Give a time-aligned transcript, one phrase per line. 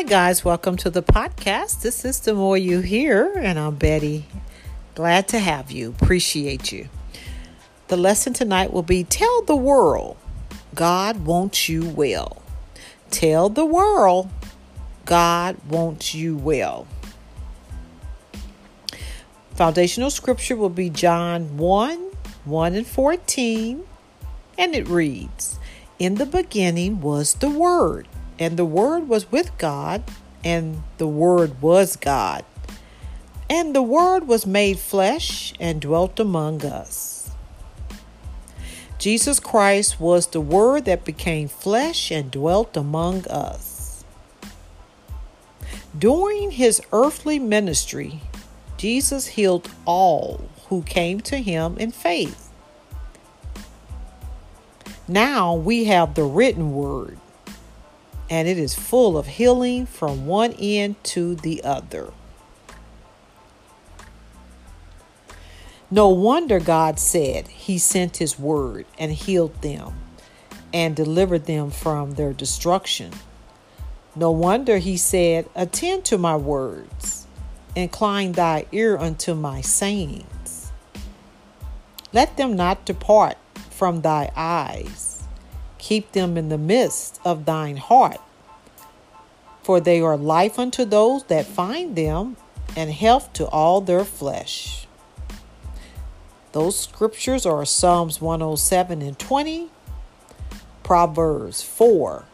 [0.00, 0.46] Hi, guys.
[0.46, 1.82] Welcome to the podcast.
[1.82, 4.24] This is The More You Hear, and I'm Betty.
[4.94, 5.90] Glad to have you.
[5.90, 6.88] Appreciate you.
[7.88, 10.16] The lesson tonight will be Tell the World
[10.74, 12.40] God wants you well.
[13.10, 14.30] Tell the world
[15.04, 16.86] God wants you well.
[19.54, 21.98] Foundational scripture will be John 1
[22.46, 23.84] 1 and 14,
[24.56, 25.58] and it reads
[25.98, 28.08] In the beginning was the Word
[28.40, 30.02] and the Word was with God,
[30.42, 32.44] and the Word was God.
[33.50, 37.30] And the Word was made flesh and dwelt among us.
[38.98, 44.04] Jesus Christ was the Word that became flesh and dwelt among us.
[45.98, 48.20] During his earthly ministry,
[48.78, 52.50] Jesus healed all who came to him in faith.
[55.06, 57.19] Now we have the written word
[58.30, 62.12] and it is full of healing from one end to the other.
[65.90, 69.94] No wonder God said He sent His word and healed them
[70.72, 73.12] and delivered them from their destruction.
[74.14, 77.26] No wonder He said, Attend to my words,
[77.74, 80.70] incline thy ear unto my sayings.
[82.12, 83.36] Let them not depart
[83.70, 85.19] from thy eyes
[85.80, 88.20] Keep them in the midst of thine heart.
[89.62, 92.36] For they are life unto those that find them,
[92.76, 94.86] and health to all their flesh.
[96.52, 99.70] Those scriptures are Psalms 107 and 20,
[100.82, 102.24] Proverbs 4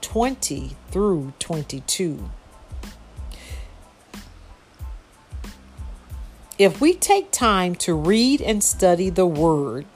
[0.00, 2.30] 20 through 22.
[6.58, 9.86] If we take time to read and study the Word,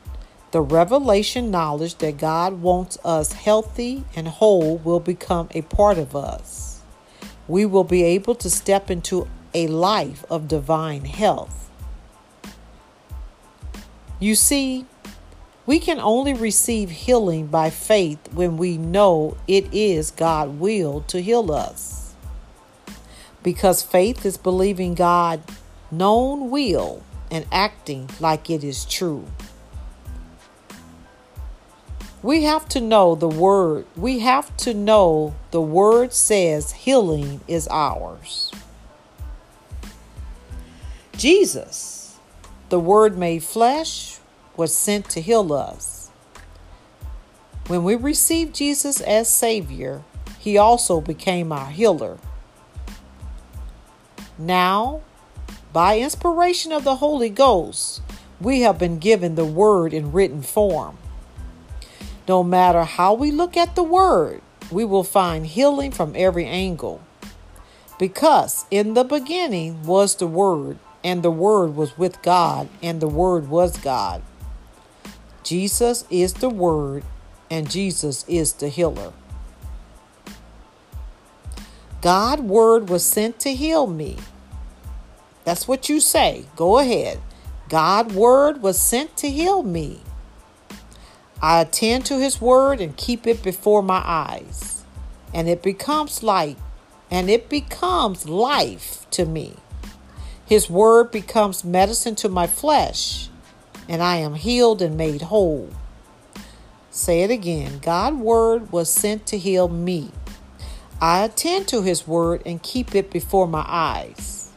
[0.54, 6.14] the revelation knowledge that God wants us healthy and whole will become a part of
[6.14, 6.80] us.
[7.48, 11.68] We will be able to step into a life of divine health.
[14.20, 14.86] You see,
[15.66, 21.20] we can only receive healing by faith when we know it is God's will to
[21.20, 22.14] heal us.
[23.42, 25.52] Because faith is believing God's
[25.90, 29.26] known will and acting like it is true.
[32.24, 33.84] We have to know the word.
[33.96, 38.50] We have to know the word says healing is ours.
[41.18, 42.18] Jesus,
[42.70, 44.20] the word made flesh,
[44.56, 46.08] was sent to heal us.
[47.66, 50.02] When we received Jesus as Savior,
[50.38, 52.16] He also became our healer.
[54.38, 55.02] Now,
[55.74, 58.00] by inspiration of the Holy Ghost,
[58.40, 60.96] we have been given the Word in written form.
[62.26, 64.40] No matter how we look at the word,
[64.70, 67.02] we will find healing from every angle.
[67.98, 73.08] Because in the beginning was the Word, and the Word was with God, and the
[73.08, 74.22] Word was God.
[75.44, 77.04] Jesus is the Word,
[77.50, 79.12] and Jesus is the healer.
[82.00, 84.18] God word was sent to heal me.
[85.44, 86.44] That's what you say.
[86.54, 87.18] Go ahead.
[87.70, 90.00] God word was sent to heal me.
[91.44, 94.82] I attend to his word and keep it before my eyes.
[95.34, 96.56] And it becomes light,
[97.10, 99.56] and it becomes life to me.
[100.46, 103.28] His word becomes medicine to my flesh,
[103.90, 105.68] and I am healed and made whole.
[106.90, 110.12] Say it again God's word was sent to heal me.
[110.98, 114.50] I attend to his word and keep it before my eyes,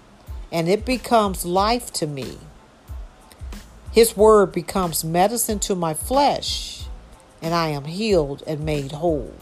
[0.54, 2.38] and it becomes life to me.
[3.92, 6.77] His word becomes medicine to my flesh,
[7.42, 9.34] and I am healed and made whole.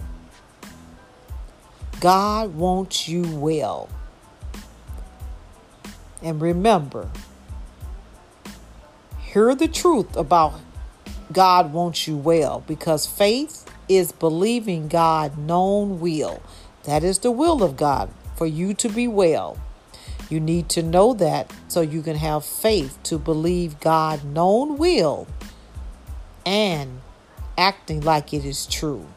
[2.00, 3.90] God wants you well.
[6.22, 7.10] And remember,
[9.20, 10.60] hear the truth about
[11.32, 16.42] God wants you well because faith is believing God known will.
[16.84, 19.58] That is the will of God for you to be well.
[20.30, 25.28] You need to know that so you can have faith to believe God known will
[26.46, 27.02] and
[27.58, 29.08] acting like it is true.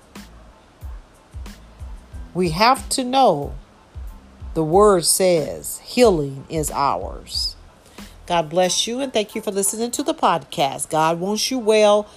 [2.35, 3.55] We have to know
[4.55, 7.57] the word says healing is ours.
[8.27, 10.91] God bless you and thank you for listening to the podcast.
[10.91, 12.09] God wants you well.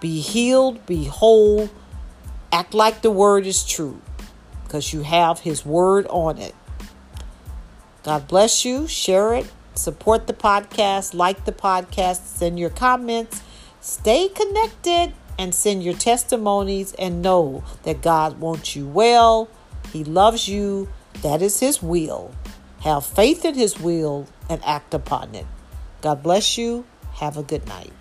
[0.00, 1.68] Be healed, be whole.
[2.52, 4.00] Act like the word is true
[4.64, 6.54] because you have his word on it.
[8.02, 8.86] God bless you.
[8.86, 9.50] Share it.
[9.74, 11.12] Support the podcast.
[11.12, 12.24] Like the podcast.
[12.24, 13.42] Send your comments.
[13.80, 19.48] Stay connected and send your testimonies and know that God wants you well
[19.92, 20.88] He loves you.
[21.22, 22.34] That is His will.
[22.80, 25.46] Have faith in His will and act upon it.
[26.02, 26.84] God bless you.
[27.14, 27.92] Have a good night.